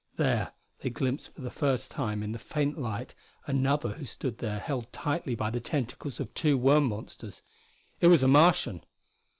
[0.15, 3.13] There they glimpsed for the first time in the faint light
[3.45, 7.43] another who stood there held tightly by the tentacles of two worm monsters.
[7.99, 8.83] It was a Martian!